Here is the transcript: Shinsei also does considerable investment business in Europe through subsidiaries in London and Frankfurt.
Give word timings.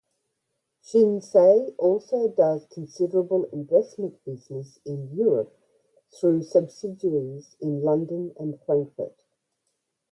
Shinsei 0.83 1.75
also 1.77 2.29
does 2.29 2.65
considerable 2.71 3.43
investment 3.53 4.25
business 4.25 4.79
in 4.83 5.15
Europe 5.15 5.55
through 6.11 6.41
subsidiaries 6.41 7.55
in 7.61 7.83
London 7.83 8.33
and 8.39 8.59
Frankfurt. 8.65 9.15